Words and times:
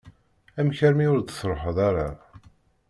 Amek 0.59 0.79
armi 0.87 1.05
ur 1.13 1.19
d-truḥeḍ 1.21 1.77
ara? 1.89 2.09